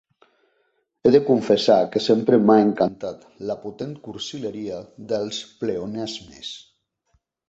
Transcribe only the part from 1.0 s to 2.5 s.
He de confessar que sempre